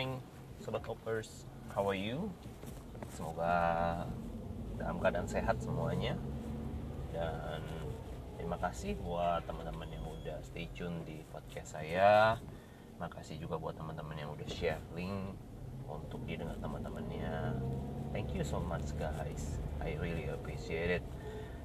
[0.00, 0.24] morning,
[0.64, 1.44] sobat hoppers.
[1.76, 2.32] How are you?
[3.12, 3.52] Semoga
[4.80, 6.16] dalam keadaan sehat semuanya.
[7.12, 7.60] Dan
[8.40, 12.40] terima kasih buat teman-teman yang udah stay tune di podcast saya.
[12.96, 15.36] Makasih juga buat teman-teman yang udah share link
[15.84, 17.60] untuk didengar teman-temannya.
[18.16, 19.60] Thank you so much guys.
[19.84, 21.04] I really appreciate it.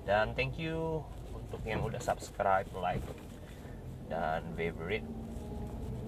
[0.04, 3.00] Dan thank you untuk yang udah subscribe, like,
[4.12, 5.08] dan favorite.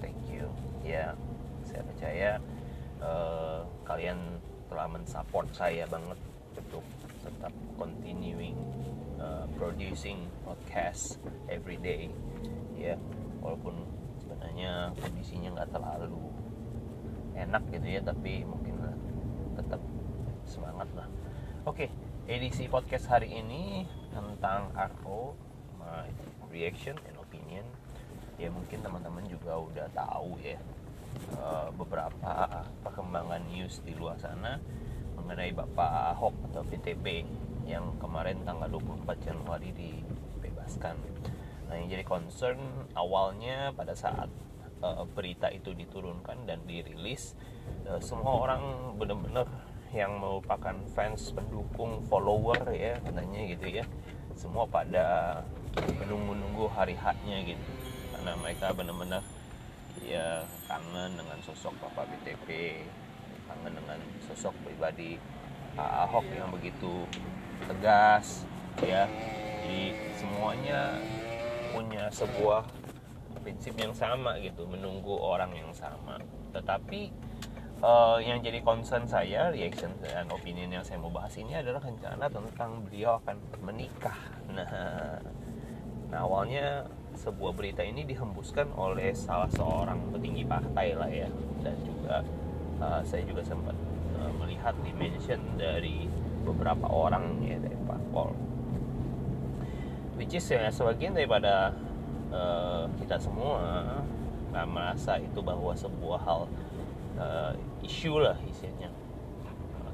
[0.03, 0.51] Thank you.
[0.83, 1.15] Ya,
[1.77, 2.31] saya percaya
[3.05, 6.17] uh, kalian telah mensupport saya banget
[6.57, 6.81] untuk
[7.21, 8.57] tetap continuing
[9.21, 12.09] uh, producing podcast every day.
[12.73, 12.97] Ya,
[13.45, 13.85] walaupun
[14.17, 16.17] sebenarnya kondisinya nggak terlalu
[17.37, 18.81] enak gitu ya, tapi mungkin
[19.53, 19.81] tetap
[20.49, 21.05] semangat lah.
[21.69, 21.89] Oke, okay,
[22.25, 25.37] edisi podcast hari ini tentang Arko
[25.77, 26.09] my
[26.49, 27.61] reaction and opinion
[28.41, 30.57] ya mungkin teman-teman juga udah tahu ya
[31.37, 34.61] uh, beberapa perkembangan news di luar sana
[35.17, 37.25] mengenai Bapak Ahok atau PTB
[37.67, 40.95] yang kemarin tanggal 24 Januari dibebaskan.
[41.67, 42.59] Nah, yang jadi concern
[42.95, 44.31] awalnya pada saat
[44.79, 47.35] uh, berita itu diturunkan dan dirilis,
[47.89, 49.49] uh, semua orang benar-benar
[49.91, 53.83] yang merupakan fans, pendukung, follower ya katanya gitu ya,
[54.35, 55.39] semua pada
[55.75, 57.67] menunggu-nunggu hari haknya gitu
[58.15, 59.21] karena mereka benar-benar
[60.03, 62.79] ya kangen dengan sosok Bapak BTP
[63.47, 65.17] kangen dengan sosok pribadi
[65.73, 67.05] Pak Ahok yang begitu
[67.65, 68.45] tegas
[68.83, 69.09] ya
[69.65, 71.01] jadi semuanya
[71.73, 72.63] punya sebuah
[73.41, 76.19] prinsip yang sama gitu menunggu orang yang sama
[76.53, 77.11] tetapi
[77.81, 82.25] uh, yang jadi concern saya, reaction dan opinion yang saya mau bahas ini adalah rencana
[82.29, 84.17] tentang beliau akan menikah.
[84.53, 85.19] Nah,
[86.09, 86.87] nah awalnya
[87.17, 91.25] sebuah berita ini dihembuskan oleh salah seorang petinggi partai lah ya,
[91.65, 92.21] dan juga
[92.77, 93.73] uh, saya juga sempat
[94.21, 96.05] uh, melihat di mention dari
[96.45, 98.37] beberapa orang ya dari parpol.
[100.15, 101.73] Which is ya sebagian daripada
[102.29, 103.61] uh, kita semua
[104.53, 106.41] nggak merasa itu bahwa sebuah hal
[107.17, 108.93] uh, isu lah isinya.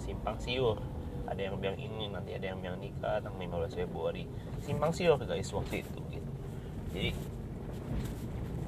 [0.03, 0.83] Simpang siur.
[1.23, 4.27] Ada yang bilang ini nanti ada yang bilang nikah tanggal 15 Februari.
[4.59, 6.02] Simpang siur guys waktu itu
[6.93, 7.11] jadi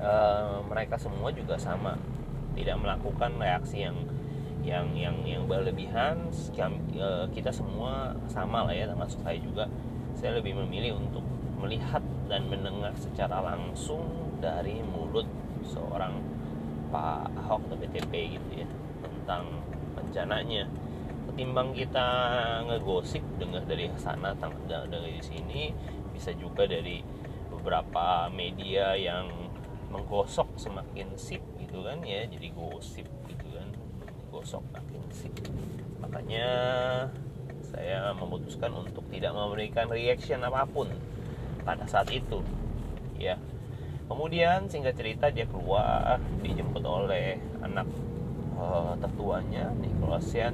[0.01, 1.93] uh, mereka semua juga sama.
[2.57, 3.95] Tidak melakukan reaksi yang
[4.65, 6.33] yang yang yang berlebihan.
[7.31, 9.69] Kita semua sama lah ya termasuk saya juga.
[10.17, 11.21] Saya lebih memilih untuk
[11.61, 15.27] melihat dan mendengar secara langsung dari mulut
[15.61, 16.17] seorang
[16.89, 18.67] Pak Ahok atau BTP gitu ya
[19.05, 19.61] tentang
[19.93, 20.65] rencananya.
[21.29, 22.07] Ketimbang kita
[22.69, 25.73] ngegosip dengar dari sana dari sini
[26.15, 27.03] bisa juga dari
[27.65, 29.25] beberapa media yang
[29.89, 33.65] menggosok semakin sip gitu kan ya jadi gosip gitu kan
[34.29, 35.33] gosok makin sip.
[35.97, 36.45] Makanya
[37.65, 40.93] saya memutuskan untuk tidak memberikan reaction apa pun
[41.65, 42.45] pada saat itu
[43.17, 43.41] ya.
[44.05, 47.89] Kemudian singkat cerita dia keluar dijemput oleh anak
[48.61, 50.53] uh, tertuanya Nikolasian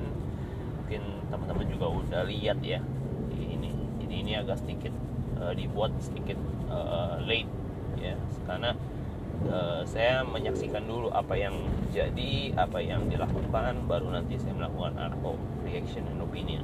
[0.80, 2.80] mungkin teman-teman juga udah lihat ya
[3.36, 3.76] ini.
[4.08, 4.96] Ini agak sedikit
[5.42, 6.38] uh, dibuat sedikit
[6.70, 7.50] uh, late
[7.98, 8.16] ya
[8.46, 8.78] karena
[9.50, 11.58] uh, saya menyaksikan dulu apa yang
[11.90, 15.36] jadi apa yang dilakukan baru nanti saya melakukan arco
[15.66, 16.64] reaction and opinion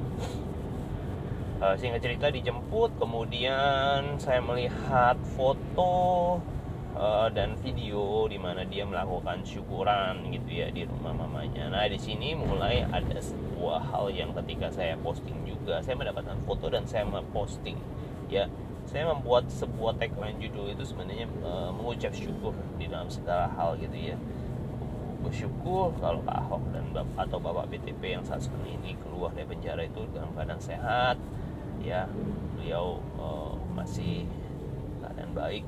[1.60, 6.38] uh, singkat cerita dijemput kemudian saya melihat foto
[6.98, 11.70] uh, dan video di mana dia melakukan syukuran gitu ya di rumah mamanya.
[11.70, 16.68] Nah di sini mulai ada sebuah hal yang ketika saya posting juga, saya mendapatkan foto
[16.68, 17.78] dan saya memposting
[18.28, 18.50] ya.
[18.88, 24.16] Saya membuat sebuah tagline judul itu sebenarnya uh, mengucap syukur di dalam segala hal gitu
[24.16, 24.18] ya.
[25.22, 29.84] Bersyukur kalau Pak Ahok dan Bapak, atau Bapak BTP yang saat ini keluar dari penjara
[29.84, 31.20] itu dalam keadaan sehat,
[31.84, 32.08] ya
[32.56, 34.24] beliau uh, masih
[35.04, 35.68] keadaan baik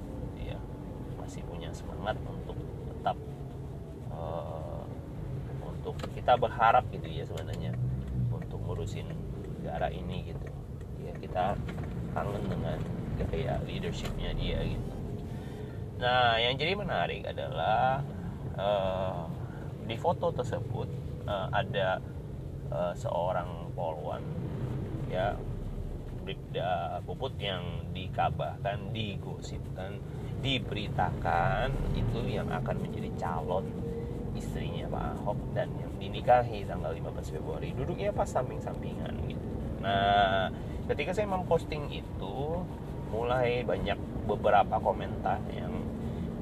[1.30, 2.57] masih punya semangat untuk
[2.89, 3.13] tetap
[4.10, 4.81] uh,
[5.62, 7.69] untuk kita berharap gitu ya sebenarnya
[8.33, 9.06] untuk ngurusin
[9.62, 10.50] negara ini gitu
[11.06, 11.54] ya kita
[12.18, 12.81] kangen dengan
[13.27, 14.94] gaya leadershipnya dia gitu
[16.00, 18.00] nah yang jadi menarik adalah
[18.56, 19.27] uh,
[19.83, 20.88] di foto tersebut
[21.27, 22.00] uh, ada
[22.71, 24.24] uh, seorang polwan
[25.12, 25.36] ya
[26.24, 29.98] Bribda Puput yang dikabarkan digosipkan
[30.39, 33.65] diberitakan itu yang akan menjadi calon
[34.38, 39.48] istrinya Pak Ahok dan yang dinikahi tanggal 15 Februari duduknya pas samping-sampingan gitu.
[39.83, 40.48] Nah,
[40.88, 42.38] ketika saya memposting itu
[43.10, 43.98] mulai banyak
[44.30, 45.74] beberapa komentar yang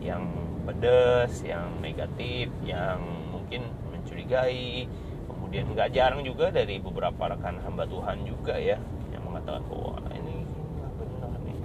[0.03, 0.23] yang
[0.67, 2.99] pedes, yang negatif, yang
[3.31, 3.63] mungkin
[4.07, 4.87] curigai
[5.27, 8.79] kemudian nggak jarang juga dari beberapa rekan hamba Tuhan juga ya
[9.11, 10.43] yang mengatakan bahwa ini
[10.79, 11.59] nggak benar nih.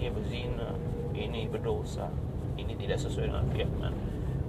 [0.00, 0.68] Ia berzina
[1.12, 2.08] ini berdosa
[2.56, 3.94] ini tidak sesuai dengan firman.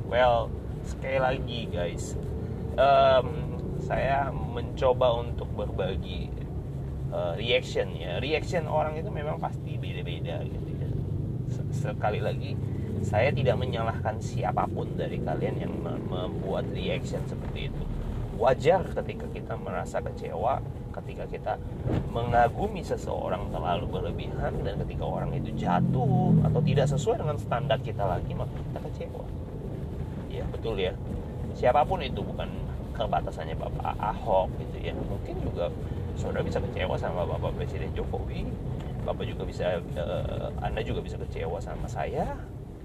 [0.08, 0.52] Well
[0.82, 2.18] sekali lagi guys
[2.76, 3.28] um,
[3.82, 6.30] saya mencoba untuk berbagi
[7.12, 8.18] uh, reaction ya.
[8.18, 10.90] Reaction orang itu memang pasti beda-beda gitu ya.
[11.72, 12.56] Sekali lagi
[13.02, 17.84] saya tidak menyalahkan siapa pun dari kalian yang membuat reaction seperti itu.
[18.42, 21.54] Wajar ketika kita merasa kecewa ketika kita
[22.12, 28.04] mengagumi seseorang terlalu berlebihan dan ketika orang itu jatuh atau tidak sesuai dengan standar kita
[28.04, 29.26] lagi maka kita kecewa.
[30.28, 30.94] Ya betul ya.
[31.56, 32.48] Siapa pun itu bukan
[32.96, 34.94] kebatasannya Bapak Ahok gitu ya.
[34.96, 35.72] Mungkin juga
[36.22, 38.46] saudara bisa kecewa sama Bapak Presiden Jokowi
[39.02, 42.38] Bapak juga bisa uh, Anda juga bisa kecewa sama saya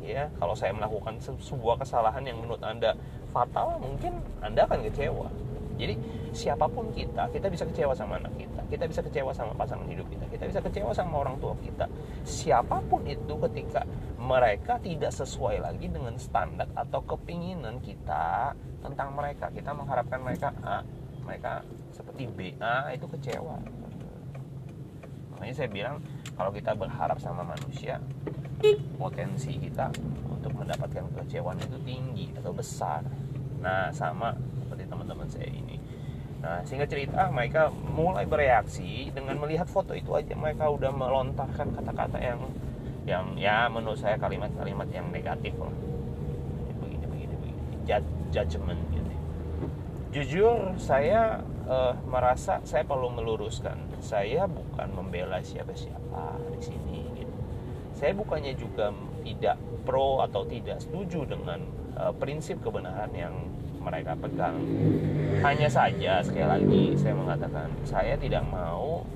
[0.06, 0.30] ya.
[0.38, 2.94] Kalau saya melakukan sebuah kesalahan yang menurut anda
[3.34, 5.28] fatal mungkin anda akan kecewa.
[5.76, 5.92] Jadi
[6.32, 10.08] siapa pun kita kita bisa kecewa sama anak kita kita bisa kecewa sama pasangan hidup
[10.08, 11.84] kita kita bisa kecewa sama orang tua kita.
[12.24, 13.84] Siapa pun itu ketika
[14.16, 20.80] mereka tidak sesuai lagi dengan standar atau kepinginan kita tentang mereka kita mengharapkan mereka A
[21.26, 21.60] mereka
[21.96, 23.56] seperti B A itu kecewa.
[25.32, 25.96] Makanya saya bilang
[26.36, 27.96] kalau kita berharap sama manusia
[29.00, 29.88] potensi kita
[30.28, 33.00] untuk mendapatkan kekecewaan itu tinggi atau besar.
[33.64, 35.80] Nah sama seperti teman-teman saya ini.
[36.44, 40.36] Nah sehingga cerita mereka mulai bereaksi dengan melihat foto itu aja.
[40.36, 42.40] Mereka udah melontarkan kata-kata yang
[43.06, 45.72] yang ya menurut saya kalimat-kalimat yang negatif lah.
[46.80, 47.60] Begini begini begini.
[48.32, 49.12] Judgment gitu.
[50.16, 57.06] Jujur saya uh, merasa saya perlu meluruskan saya bukan membela siapa-siapa di sini
[57.96, 58.92] saya bukannya juga
[59.24, 59.56] tidak
[59.88, 61.64] pro atau tidak setuju dengan
[61.96, 63.32] uh, prinsip kebenaran yang
[63.80, 64.58] mereka pegang.
[65.40, 69.06] Hanya saja sekali lagi saya mengatakan saya tidak mau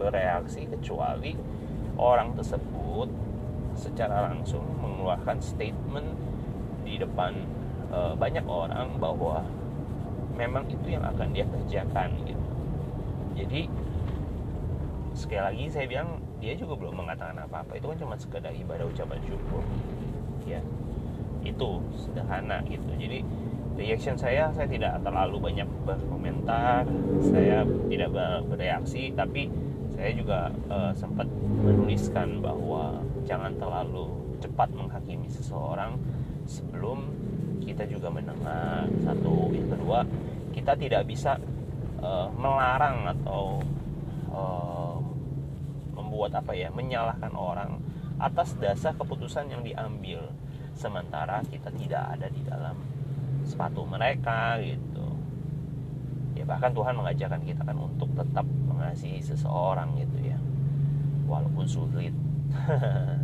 [0.00, 1.36] bereaksi kecuali
[2.00, 3.12] orang tersebut
[3.76, 6.08] secara langsung mengeluarkan statement
[6.86, 7.36] di depan
[7.92, 9.44] uh, banyak orang bahwa
[10.40, 12.46] memang itu yang akan dia kerjakan gitu.
[13.36, 13.68] Jadi
[15.12, 16.08] sekali lagi saya bilang
[16.40, 17.76] dia juga belum mengatakan apa-apa.
[17.76, 19.62] Itu kan cuma sekedar ibadah ucapan syukur.
[20.48, 20.64] Ya
[21.44, 21.70] itu
[22.00, 22.88] sederhana gitu.
[22.96, 23.20] Jadi
[23.76, 26.84] reaction saya saya tidak terlalu banyak berkomentar
[27.24, 28.12] saya tidak
[28.44, 29.48] bereaksi tapi
[29.88, 31.24] saya juga uh, sempat
[31.64, 34.08] menuliskan bahwa jangan terlalu
[34.40, 35.96] cepat menghakimi seseorang
[36.44, 37.08] sebelum
[37.62, 38.88] kita juga mendengar.
[39.04, 39.52] Satu.
[39.52, 39.98] Yang kedua
[40.50, 41.38] kita tidak bisa
[42.02, 43.62] uh, melarang atau
[44.32, 44.96] uh,
[45.94, 47.78] membuat apa ya menyalahkan orang
[48.20, 50.32] atas dasar keputusan yang diambil.
[50.76, 52.76] Sementara kita tidak ada di dalam
[53.44, 55.06] sepatu mereka gitu.
[56.36, 60.38] Ya bahkan Tuhan mengajarkan kita kan untuk tetap mengasihi seseorang gitu ya.
[61.28, 62.12] Walaupun sulit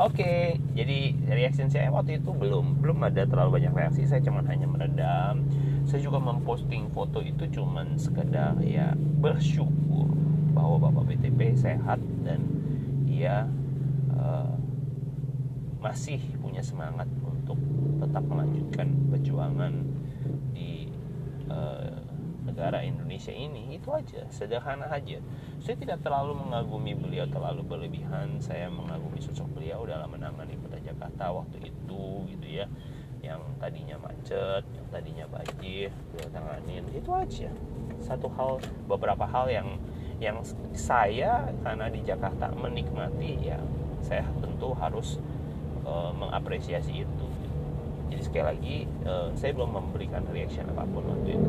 [0.00, 4.08] Oke, jadi reaction saya waktu itu belum belum ada terlalu banyak reaksi.
[4.08, 5.44] Saya cuma hanya meredam.
[5.84, 10.08] Saya juga memposting foto itu cuma sekedar ya bersyukur
[10.56, 12.40] bahwa Bapak BTP sehat dan
[13.04, 13.44] ia
[14.16, 14.56] uh,
[15.84, 17.60] masih punya semangat untuk
[18.00, 19.84] tetap melanjutkan perjuangan
[20.56, 20.88] di
[21.52, 21.92] uh,
[22.50, 25.22] negara Indonesia ini itu aja sederhana aja.
[25.62, 31.30] Saya tidak terlalu mengagumi beliau terlalu berlebihan saya mengagumi sosok beliau dalam menangani kota Jakarta
[31.30, 32.66] waktu itu gitu ya.
[33.22, 37.50] Yang tadinya macet yang tadinya banjir beliau tanganin itu aja.
[38.02, 38.58] Satu hal
[38.90, 39.78] beberapa hal yang
[40.20, 40.42] yang
[40.76, 43.56] saya karena di Jakarta menikmati ya
[44.04, 45.16] saya tentu harus
[45.88, 47.26] uh, mengapresiasi itu
[48.10, 48.76] jadi sekali lagi
[49.06, 51.48] uh, saya belum memberikan reaction apa pun waktu itu.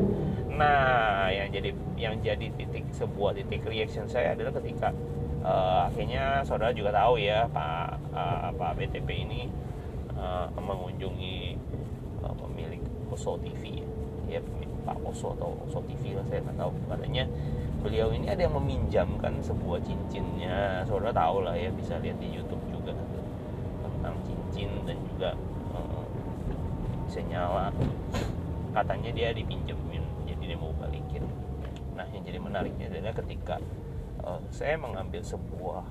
[0.54, 4.94] Nah yang jadi yang jadi titik sebuah titik reaction saya adalah ketika
[5.42, 9.50] uh, akhirnya saudara juga tahu ya pak uh, pak BTP ini
[10.14, 11.58] uh, mengunjungi
[12.22, 13.82] uh, pemilik Oso TV
[14.30, 14.40] ya, ya
[14.86, 17.24] Pak Oso atau Oso TV lah saya nggak tahu katanya
[17.82, 20.86] beliau ini ada yang meminjamkan sebuah cincinnya.
[20.86, 22.94] Saudara tahu lah ya bisa lihat di YouTube juga
[23.82, 24.98] tentang cincin dan
[27.12, 27.68] senyala
[28.72, 31.28] katanya dia dipinjemin jadi dia mau balikin.
[31.92, 33.60] Nah yang jadi menariknya adalah ketika
[34.24, 35.84] uh, saya mengambil sebuah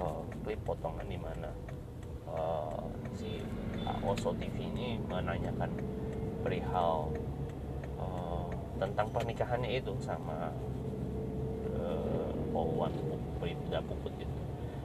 [0.00, 1.52] uh, klip potongan di mana
[2.32, 2.80] uh,
[3.12, 3.44] si
[4.00, 5.68] Oso TV ini menanyakan
[6.40, 7.12] perihal
[8.00, 8.48] uh,
[8.80, 10.48] tentang pernikahannya itu sama
[12.48, 12.90] Polwan
[13.38, 14.37] Bribda Puput itu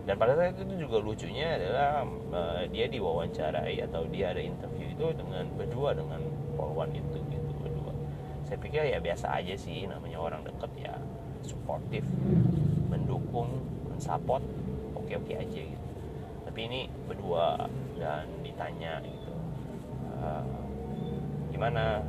[0.04, 2.04] dan pada saat itu juga lucunya adalah
[2.36, 6.20] uh, dia diwawancarai atau dia ada interview itu dengan berdua dengan
[6.60, 7.96] Polwan itu gitu berdua.
[8.44, 10.94] Saya pikir ya biasa aja sih namanya orang deket ya
[11.40, 12.04] suportif
[12.92, 14.44] mendukung mensupport
[14.92, 15.90] oke oke aja gitu.
[16.52, 17.64] Tapi ini berdua
[17.96, 19.32] dan ditanya gitu
[20.20, 20.44] uh,
[21.48, 22.04] gimana?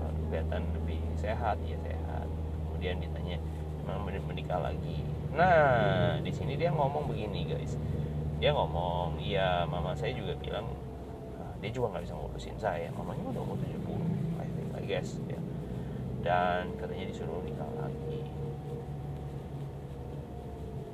[0.00, 1.60] Uh, kelihatan lebih sehat?
[1.68, 2.24] Ya sehat.
[2.64, 3.36] Kemudian ditanya
[3.84, 4.08] memang
[4.46, 5.02] menikah lagi.
[5.34, 7.74] Nah di sini dia ngomong begini guys.
[8.38, 10.70] Dia ngomong iya mama saya juga bilang
[11.34, 12.86] nah, dia juga nggak bisa ngurusin saya.
[12.94, 15.40] Mamanya udah umur 70 I think I guess ya.
[16.22, 18.22] Dan katanya disuruh nikah lagi.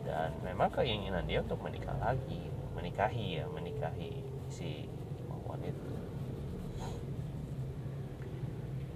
[0.09, 4.11] Dan memang keinginan dia untuk menikah lagi menikahi ya menikahi
[4.51, 4.91] si
[5.47, 5.93] wanita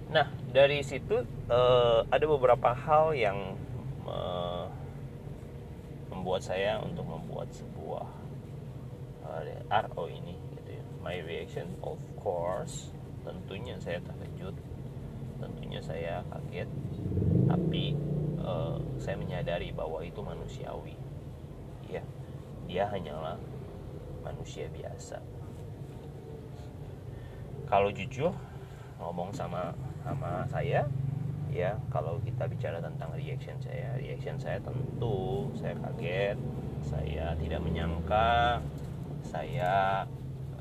[0.07, 3.59] nah dari situ uh, ada beberapa hal yang
[4.07, 4.46] uh,
[6.27, 8.03] membuat saya untuk membuat sebuah
[9.23, 9.47] uh,
[9.87, 10.83] RO ini gitu ya.
[10.99, 12.91] My reaction of course
[13.23, 14.51] tentunya saya terkejut.
[15.39, 16.67] Tentunya saya kaget.
[17.47, 17.95] Tapi
[18.43, 20.99] uh, saya menyadari bahwa itu manusiawi.
[21.87, 22.03] Ya
[22.67, 23.39] dia hanyalah
[24.19, 25.23] manusia biasa.
[27.71, 28.35] Kalau jujur
[28.99, 29.71] ngomong sama
[30.03, 30.91] sama saya
[31.57, 33.97] ya kalau kita bicara tentang reaction saya.
[33.97, 36.37] Reaction saya tentu saya kaget
[36.85, 38.61] saya tidak menyangka
[39.25, 40.05] saya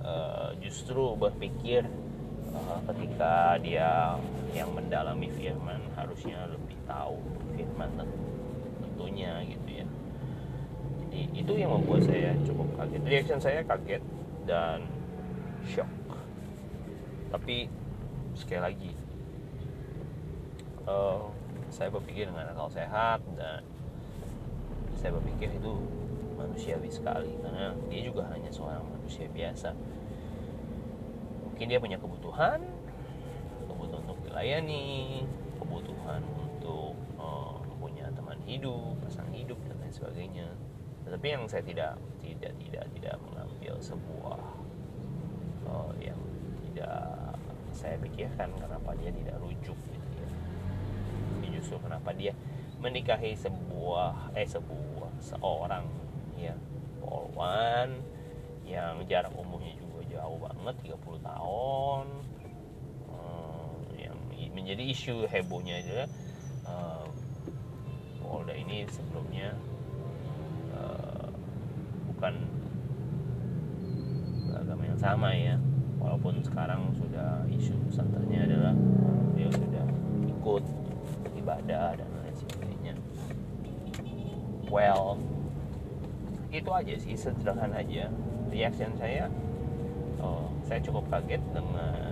[0.01, 1.85] uh, justru berpikir
[2.57, 4.17] uh, ketika dia
[4.57, 7.21] yang mendalami firman harusnya lebih tahu
[7.53, 7.93] firman
[8.81, 9.87] tentunya gitu ya.
[11.05, 13.03] Jadi itu yang membuat saya cukup kaget.
[13.05, 14.01] Reaction saya kaget
[14.49, 14.81] dan
[15.69, 15.89] shock.
[17.29, 17.69] Tapi
[18.33, 18.91] sekali lagi
[20.87, 21.27] uh,
[21.69, 23.61] saya berpikir dengan akal sehat dan
[24.97, 25.73] saya berpikir itu
[26.39, 27.35] manusiawi sekali.
[27.43, 29.75] Karena dia juga hanya seorang manusia biasa.
[31.51, 32.61] Mungkin dia punya kebutuhan
[33.67, 35.25] kebutuhan untuk dilayani
[35.59, 40.49] kebutuhan untuk uh, punya teman hidup pasang hidup dan lain sebagainya.
[41.05, 41.93] Tetapi yang saya tidak
[42.25, 44.41] tidak tidak tidak mengambil sebuah
[45.69, 46.19] uh, yang
[46.69, 47.37] tidak
[47.77, 49.77] saya pikirkan kenapa dia tidak rujuk
[51.67, 52.31] justru kenapa dia
[52.79, 55.83] menikahi sebuah eh sebuah seorang
[56.39, 56.55] ya.
[57.03, 57.99] Polwan
[58.63, 62.07] yang jarak umurnya juga jauh banget 30 tahun.
[63.11, 64.15] Uh, yang
[64.55, 66.09] menjadi isu hebohnya adalah
[66.71, 67.07] uh,
[68.23, 69.51] Polda ini sebelumnya
[70.71, 71.27] uh,
[72.15, 72.47] bukan
[74.55, 75.59] agama yang sama ya.
[75.99, 78.75] Walaupun sekarang sudah isu santernya adalah
[79.35, 79.83] dia sudah
[80.31, 80.63] ikut
[81.47, 82.95] ibadah dan lain sebagainya.
[84.67, 85.23] Well
[86.51, 88.11] itu aja sih sederhana aja.
[88.51, 89.31] Reaction saya
[90.19, 92.11] oh, saya cukup kaget dengan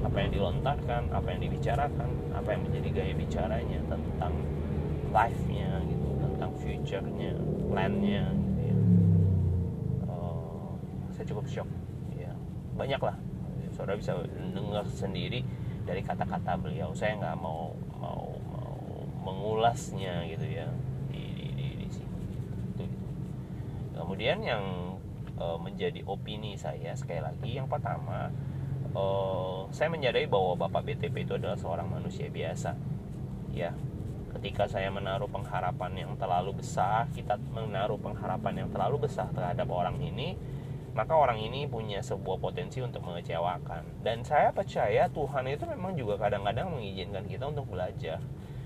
[0.00, 4.32] apa yang dilontarkan apa yang dibicarakan apa yang menjadi gaya bicaranya tentang
[5.12, 7.32] life-nya gitu tentang future-nya
[7.68, 8.76] plan-nya gitu ya.
[10.04, 10.76] Oh,
[11.16, 11.68] saya cukup shock
[12.12, 12.32] ya.
[12.76, 13.16] Banyak lah
[13.72, 14.12] saudara bisa
[14.52, 15.40] dengar sendiri
[15.88, 16.92] dari kata-kata beliau.
[16.92, 18.29] Saya nggak mau mau mau
[19.20, 20.68] mengulasnya gitu ya.
[24.00, 24.64] Kemudian yang
[25.38, 28.32] uh, menjadi opini saya sekali lagi yang pertama
[28.96, 32.74] uh, saya menyadari bahwa bapak BTP itu adalah seorang manusia biasa.
[33.52, 33.76] Ya
[34.30, 39.98] ketika saya menaruh pengharapan yang terlalu besar kita menaruh pengharapan yang terlalu besar terhadap orang
[40.00, 40.38] ini
[40.90, 44.02] maka orang ini punya sebuah potensi untuk mengecewakan.
[44.02, 48.18] Dan saya percaya Tuhan itu memang juga kadang-kadang mengizinkan kita untuk belajar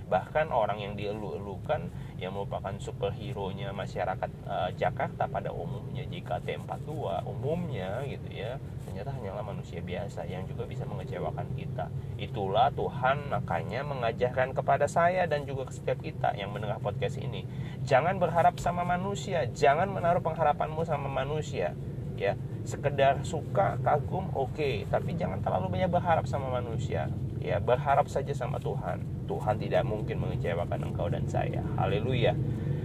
[0.04, 1.88] bahkan orang yang dielu-elukan
[2.20, 9.10] yang merupakan superhero nya masyarakat uh, Jakarta pada umumnya JKT 42 umumnya gitu ya ternyata
[9.16, 11.90] hanyalah manusia biasa yang juga bisa mengecewakan kita.
[12.20, 17.48] Itulah Tuhan makanya mengajarkan kepada saya dan juga ke setiap kita yang mendengar podcast ini
[17.82, 21.72] jangan berharap sama manusia jangan menaruh pengharapanmu sama manusia
[22.20, 22.36] ya.
[22.64, 24.88] Sekedar suka kagum oke okay.
[24.88, 27.08] tapi jangan terlalu banyak berharap sama manusia
[27.40, 27.56] ya.
[27.58, 31.64] Berharap saja sama Tuhan Tuhan tidak mungkin mengecewakan engkau dan saya.
[31.80, 32.36] Haleluya.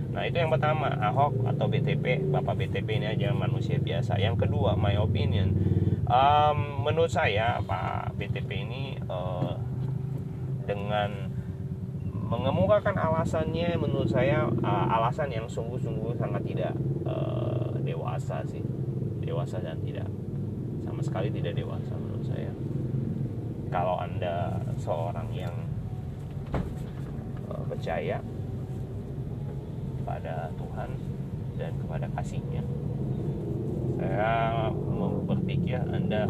[0.10, 4.17] Nah itu yang pertama Ahok atau BTP Bapak BTP ini aja manusia biasa.
[4.17, 5.53] Yang kedua my opinion.
[6.10, 9.53] Um, menurut saya Pak BTP ini uh,
[10.65, 11.29] dengan
[12.29, 16.74] mengemukakan alasannya menurut saya uh, alasan yang sungguh-sungguh sangat tidak
[17.05, 18.65] uh, dewasa sih.
[19.22, 20.10] Dewasa dan tidak
[20.81, 22.50] sama sekali tidak dewasa menurut saya.
[23.69, 25.69] Kalau anda seorang yang
[27.79, 28.19] percaya
[30.03, 30.89] pada Tuhan
[31.55, 32.59] dan kepada kasihnya.
[33.95, 34.67] Saya
[35.24, 36.27] berpikir anda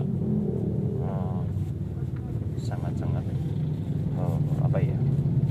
[2.59, 3.25] sangat-sangat
[4.13, 4.93] uh, uh, apa ya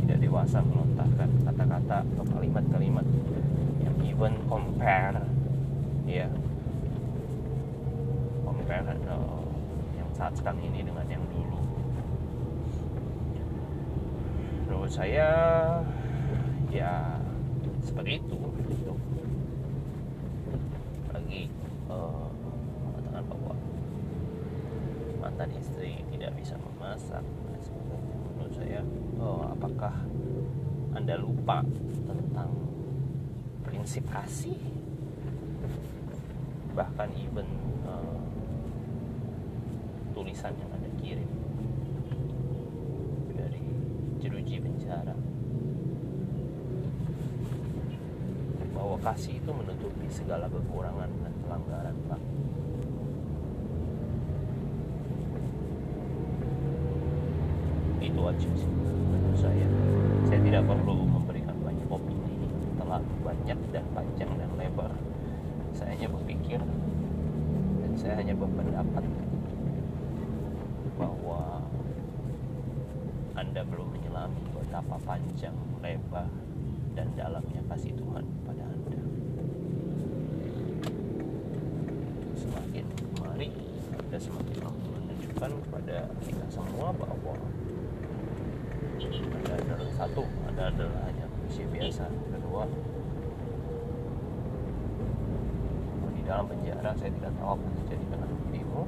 [0.07, 3.07] tidak dewasa melontarkan kata-kata atau kalimat-kalimat
[3.83, 5.19] yang even compare
[6.07, 6.29] ya
[8.47, 9.43] compare uh,
[9.99, 11.68] yang saat sekarang ini dengan yang dulu
[14.69, 15.29] menurut saya
[16.69, 17.17] ya
[17.81, 18.93] seperti itu gitu.
[21.09, 21.49] lagi
[21.89, 22.29] uh,
[22.85, 23.55] mengatakan bahwa
[25.25, 27.25] mantan istri tidak bisa memasak
[28.37, 28.85] menurut saya
[29.17, 29.97] oh, apakah
[30.93, 31.65] anda lupa
[32.05, 32.53] tentang
[33.65, 34.61] prinsip kasih
[36.77, 37.49] bahkan even
[37.89, 38.21] uh,
[40.15, 41.31] tulisan yang anda kirim
[43.35, 43.63] dari
[44.19, 45.15] jeruji penjara
[48.75, 52.21] bahwa kasih itu menutupi segala kekurangan dan pelanggaran Pak.
[58.05, 59.65] Itu aja sih menurut saya.
[60.29, 64.93] Saya tidak perlu memberikan banyak opini terlalu banyak dan panjang dan lebar.
[65.73, 66.61] Saya hanya berpikir
[67.81, 69.05] dan saya hanya berpendapat
[71.01, 71.65] bahwa
[73.41, 76.29] anda belum menyelami betapa panjang lebar
[76.99, 78.99] dan dalamnya kasih Tuhan pada anda
[82.35, 82.85] semakin
[83.23, 83.49] mari
[83.95, 87.39] anda semakin menunjukkan kepada kita semua bahwa
[88.99, 92.11] anda adalah satu anda adalah hanya manusia biasa
[95.93, 98.83] kedua di dalam penjara saya tidak tahu apa yang terjadi dengan dirimu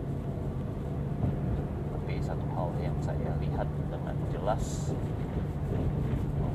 [1.94, 4.90] tapi satu hal yang saya lihat dengan jelas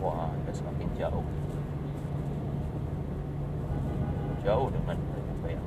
[0.05, 1.25] bahwa anda semakin jauh.
[4.46, 5.65] Jauh dengan apa yang,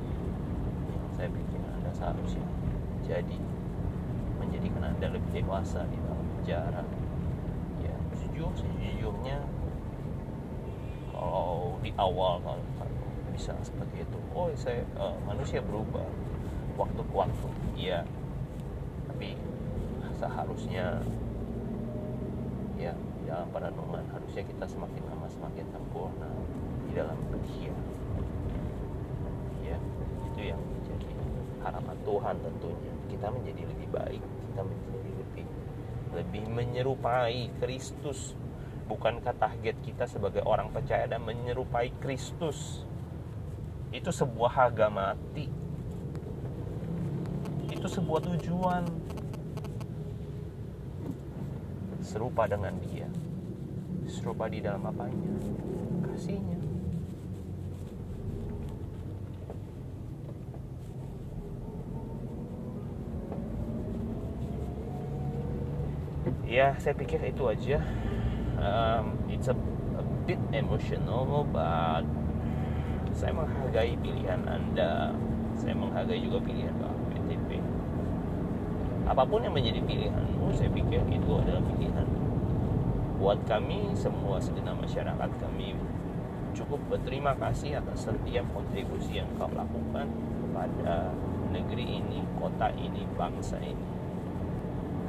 [0.87, 2.47] yang saya pikir anda seharusnya
[3.03, 3.37] jadi
[4.39, 6.83] menjadikan anda lebih dewasa di dalam penjara.
[7.83, 9.43] Ya jujur sejujurnya
[11.79, 12.63] di awal kalau
[13.31, 14.19] bisa seperti itu.
[14.35, 16.03] Oh saya uh, manusia berubah.
[16.75, 17.47] Waktu ke waktu
[17.79, 18.03] iya.
[19.07, 19.35] Tapi
[20.19, 21.03] seharusnya
[22.79, 22.95] ya
[23.27, 26.31] dalam perenungan harusnya kita semakin lama semakin sempurna
[26.87, 27.15] di dalam
[27.51, 27.75] dia
[29.63, 29.77] ya
[30.31, 31.11] itu yang menjadi
[31.63, 32.93] harapan Tuhan tentunya.
[33.11, 35.47] Kita menjadi lebih baik kita menjadi lebih
[36.15, 38.35] lebih menyerupai Kristus
[38.89, 42.81] bukankah target kita sebagai orang percaya dan menyerupai Kristus?
[43.93, 45.45] Itu sebuah harga mati.
[47.69, 48.83] Itu sebuah tujuan.
[52.01, 53.05] Serupa dengan dia.
[54.09, 55.29] Serupa di dalam apanya?
[56.09, 56.57] Kasihnya.
[66.49, 67.77] Ya saya pikir itu aja
[68.59, 69.55] um, it's a,
[69.97, 72.03] a bit emotional but
[73.15, 75.11] saya menghargai pilihan anda.
[75.59, 77.59] Saya menghargai juga pilihan Pak PTP
[79.09, 82.05] apa pun yang menjadi pilihanmu saya pikir itu adalah pilihan.
[83.17, 85.73] Buat kami semua segenap masyarakat kami
[86.53, 90.05] cukup berterima kasih atas setiap kontribusi yang kau lakukan
[90.45, 91.09] kepada
[91.49, 93.87] negeri ini, kota ini, bangsa ini.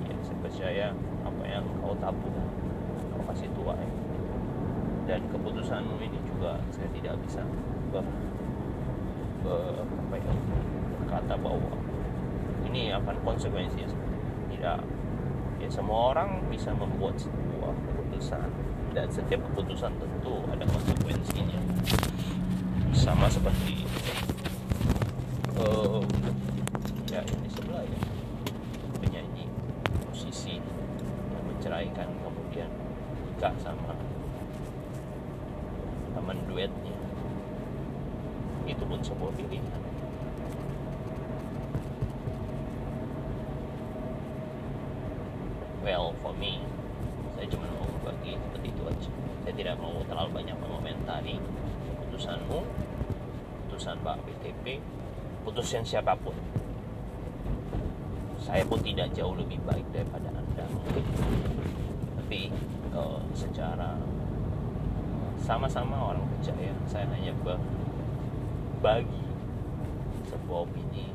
[0.08, 0.86] Ya, saya percaya
[1.20, 2.49] apa yang kau tabung,
[3.20, 3.85] kau kasih tuai.
[5.04, 7.44] Dan keputusanmu ini juga saya tidak bisa
[7.92, 8.00] ber,
[9.44, 10.33] ber apa ya,
[11.04, 11.76] berkata bahwa
[12.64, 13.92] ini akan konsekuensinya
[14.48, 14.80] tidak.
[15.61, 18.48] Ya semua orang bisa membuat sebuah keputusan
[18.96, 21.61] dan setiap keputusan tentu ada konsekuensinya.
[22.96, 23.85] Sama seperti
[25.61, 26.00] uh,
[27.12, 27.98] ya di sebelah ya.
[29.04, 29.52] Penyanyi
[30.09, 30.64] musisi
[31.28, 32.70] yang menceraikan kemudian
[33.40, 33.96] nikah sama
[36.12, 36.92] teman duetnya.
[38.68, 39.81] Itu pun sebuah pilihan.
[45.81, 46.61] Well for me
[47.40, 49.11] saya cuma mau berbagi seperti itu aja.
[49.48, 51.40] Saya tidak mau terlalu banyak mengomentari
[51.96, 54.85] keputusanmu keputusan Pak BTP
[55.48, 56.37] putusan siapa pun.
[58.37, 61.09] Saya pun tidak jauh lebih baik daripada anda mungkin.
[62.20, 62.53] Tapi
[62.94, 63.96] uh, secara
[65.40, 69.24] sama-sama orang percaya saya hanya berbagi
[70.29, 71.11] sebuah opini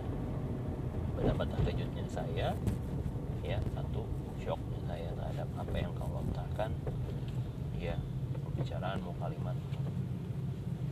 [1.16, 2.52] pendapat terkejutnya saya
[3.46, 4.04] ya satu
[4.42, 6.74] shocknya saya terhadap apa yang kau lontarkan
[7.78, 7.96] ya
[8.44, 9.56] pembicaraanmu kalimat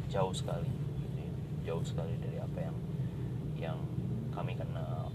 [0.07, 0.69] jauh sekali
[1.01, 1.31] gitu ya.
[1.73, 2.77] jauh sekali dari apa yang
[3.57, 3.79] yang
[4.29, 5.09] kami kenal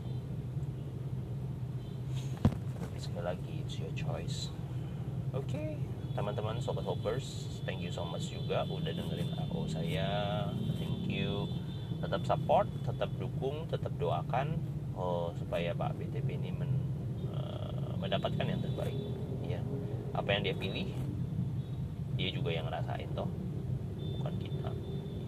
[2.82, 4.50] tapi sekali lagi it's your choice
[5.38, 5.64] oke
[6.18, 10.08] teman-teman sobat hoppers thank you so much juga udah dengerin aku saya.
[10.80, 11.46] Thank you.
[12.02, 14.58] Tetap support tetap dukung tetap doakan
[14.98, 16.72] oh, supaya Pak BTP ini men,
[17.30, 18.98] uh, mendapatkan yang terbaik.
[19.44, 19.60] Ya
[20.16, 20.90] apa yang dia pilih
[22.18, 23.30] dia juga yang ngerasain toh.
[24.18, 24.70] Bukan kita.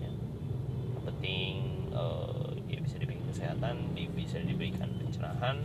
[0.03, 0.11] Ya.
[0.11, 1.53] yang penting
[1.95, 5.57] uh, dia bisa diberikan kesehatan dia bisa diberikan pencerahan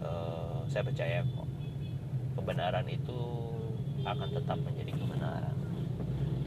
[0.00, 1.48] uh, saya percaya kok.
[2.38, 3.20] Kebenaran itu
[4.16, 5.56] akan tetap menjadi kebenaran.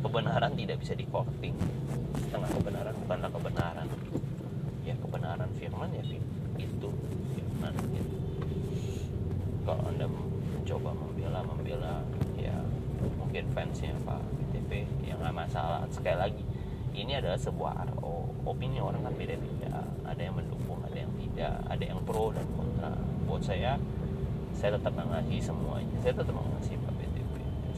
[0.02, 1.54] Kebenaran tidak bisa di coping
[2.17, 3.88] setengah kebenaran bukanlah kebenaran.
[4.82, 6.04] Ya kebenaran firman ya
[6.58, 6.89] itu
[7.38, 8.17] firman gitu.
[9.62, 12.02] kalau anda mencoba membela membela
[12.34, 12.58] ya
[13.21, 15.86] mungkin fansnya Pak BTP yang nggak masalah.
[15.93, 16.43] Sekali lagi
[16.97, 17.93] ini adalah sebuah
[18.43, 19.86] opini orang kan beda-beda.
[20.04, 21.56] Ada yang mendukung ada yang tidak.
[21.69, 22.91] Ada yang pro dan kontra.
[23.30, 23.78] Buat saya
[24.58, 25.95] saya tetap mengasihi semuanya.
[26.02, 27.11] Saya tetap mengasihi Pak BTP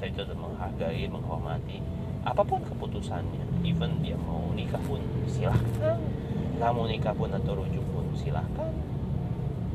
[0.03, 1.79] saya tetap menghargai menghormati
[2.27, 3.63] apa pun keputusannya.
[3.63, 4.99] Even dia mau nikah pun
[5.31, 5.95] silahkan.
[6.59, 8.67] Nggak mau nikah pun atau rujuk pun silahkan.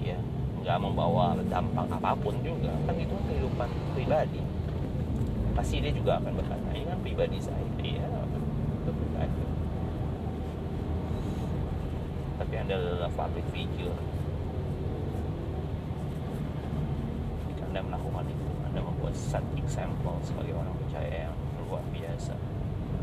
[0.04, 0.20] Ya
[0.60, 2.68] nggak membawa dampak apa pun juga.
[2.84, 4.44] Kan itu kehidupan pribadi.
[5.56, 7.64] Pasti dia juga akan berkata ini kan pribadi saya.
[7.80, 8.04] Dia
[8.84, 9.44] pribadi.
[12.36, 13.96] Tapi anda adalah public figure.
[17.64, 21.34] Anda melakukan itu anda membuat set example sebagai orang percaya yang
[21.66, 22.30] luar biasa.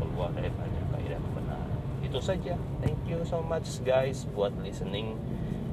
[0.00, 2.56] Keluar dari banyak kaidah kebenaran itu saja.
[2.80, 5.20] Thank you so much guys buat listening.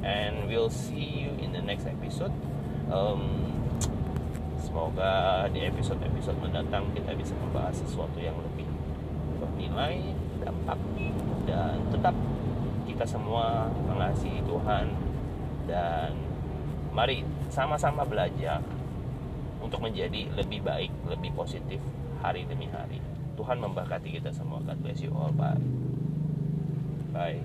[0.04, 2.36] And we'll see you in the next episode.
[2.92, 3.48] Um,
[4.60, 8.68] semoga di episode-episode mendatang kita bisa membahas sesuatu yang lebih
[9.40, 10.04] bernilai
[10.44, 10.76] dampak
[11.48, 12.16] dan tetap
[12.84, 14.92] kita semua mengasihi Tuhan.
[15.64, 16.12] Dan
[16.92, 18.60] mari sama-sama belajar
[19.74, 21.82] untuk menjadi lebih baik, lebih positif
[22.22, 23.02] hari demi hari.
[23.34, 24.62] Tuhan memberkati kita semua.
[24.62, 25.34] God bless you all.
[25.34, 25.58] Bye.
[27.10, 27.42] Bye.